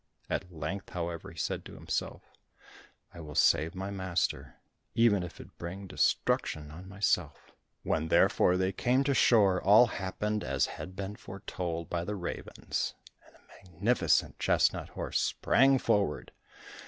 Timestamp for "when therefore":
7.83-8.57